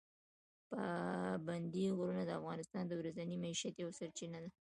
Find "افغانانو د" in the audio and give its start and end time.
2.39-2.93